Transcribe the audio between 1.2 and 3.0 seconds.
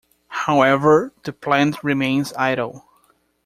the plant remains idle.